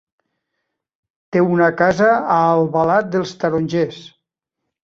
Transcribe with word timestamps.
Té 1.35 1.43
una 1.57 1.69
casa 1.83 2.09
a 2.15 2.39
Albalat 2.57 3.15
dels 3.17 3.37
Tarongers. 3.45 4.05